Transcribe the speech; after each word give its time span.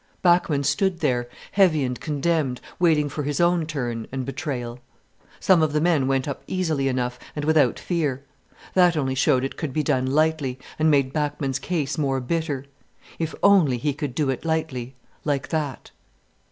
Bachmann 0.23 0.63
stood 0.63 0.99
there 1.01 1.29
heavy 1.51 1.83
and 1.83 1.99
condemned, 2.01 2.59
waiting 2.79 3.07
for 3.07 3.21
his 3.21 3.39
own 3.39 3.67
turn 3.67 4.07
and 4.11 4.25
betrayal. 4.25 4.79
Some 5.39 5.61
of 5.61 5.73
the 5.73 5.79
men 5.79 6.07
went 6.07 6.27
up 6.27 6.41
easily 6.47 6.87
enough, 6.87 7.19
and 7.35 7.45
without 7.45 7.77
fear. 7.77 8.23
That 8.73 8.97
only 8.97 9.13
showed 9.13 9.43
it 9.43 9.57
could 9.57 9.73
be 9.73 9.83
done 9.83 10.07
lightly, 10.07 10.57
and 10.79 10.89
made 10.89 11.13
Bachmann's 11.13 11.59
case 11.59 11.99
more 11.99 12.19
bitter. 12.19 12.65
If 13.19 13.35
only 13.43 13.77
he 13.77 13.93
could 13.93 14.15
do 14.15 14.31
it 14.31 14.43
lightly, 14.43 14.95
like 15.23 15.49
that. 15.49 15.91